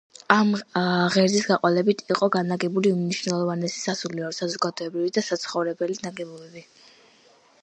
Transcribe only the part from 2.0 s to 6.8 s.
იყო განლაგებული უმნიშვნელოვანესი სასულიერო, საზოგადოებრივი და საცხოვრებელი ნაგებობები.